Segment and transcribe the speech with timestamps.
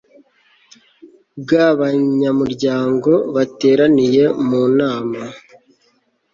[1.41, 5.21] bw abanyamuryango bateraniye mu Nama